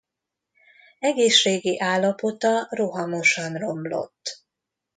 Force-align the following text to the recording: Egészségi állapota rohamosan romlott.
Egészségi 0.99 1.79
állapota 1.79 2.67
rohamosan 2.69 3.53
romlott. 3.57 4.43